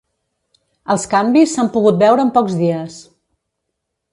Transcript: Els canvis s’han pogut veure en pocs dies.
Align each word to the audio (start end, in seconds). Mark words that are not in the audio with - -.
Els 0.95 1.03
canvis 1.11 1.53
s’han 1.57 1.69
pogut 1.75 2.01
veure 2.07 2.25
en 2.29 2.33
pocs 2.39 2.59
dies. 2.63 2.99